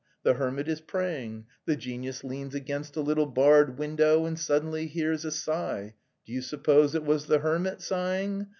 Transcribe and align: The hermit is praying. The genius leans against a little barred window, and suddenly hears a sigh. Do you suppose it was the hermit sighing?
The 0.23 0.33
hermit 0.33 0.67
is 0.67 0.81
praying. 0.81 1.45
The 1.67 1.75
genius 1.75 2.23
leans 2.23 2.55
against 2.55 2.95
a 2.95 3.01
little 3.01 3.27
barred 3.27 3.77
window, 3.77 4.25
and 4.25 4.39
suddenly 4.39 4.87
hears 4.87 5.25
a 5.25 5.31
sigh. 5.31 5.93
Do 6.25 6.33
you 6.33 6.41
suppose 6.41 6.95
it 6.95 7.03
was 7.05 7.27
the 7.27 7.37
hermit 7.37 7.83
sighing? 7.83 8.47